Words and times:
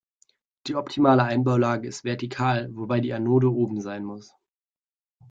Die 0.65 0.73
optimale 0.73 1.21
Einbaulage 1.23 1.87
ist 1.87 2.03
vertikal, 2.03 2.69
wobei 2.73 3.01
die 3.01 3.13
Anode 3.13 3.53
oben 3.53 3.81
sein 3.81 4.03
muss. 4.03 4.33